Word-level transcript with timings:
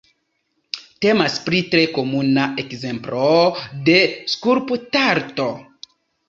Temas 1.05 1.35
pri 1.49 1.59
tre 1.73 1.83
komuna 1.97 2.45
ekzemplo 2.63 3.27
de 3.91 3.99
skulptarto. 4.35 5.47